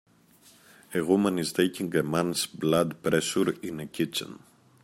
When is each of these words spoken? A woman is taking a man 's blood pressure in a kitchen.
A 0.95 1.05
woman 1.05 1.37
is 1.37 1.53
taking 1.53 1.95
a 1.95 2.01
man 2.01 2.33
's 2.33 2.47
blood 2.47 3.03
pressure 3.03 3.51
in 3.61 3.79
a 3.79 3.85
kitchen. 3.85 4.39